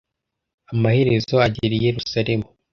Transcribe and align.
amaherezo 0.73 1.35
agera 1.47 1.73
i 1.77 1.83
yerusalemu 1.85 2.47